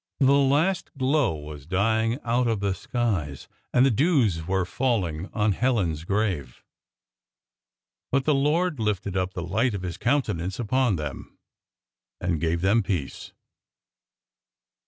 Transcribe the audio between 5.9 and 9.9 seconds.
grave. But the Lord lifted up the light of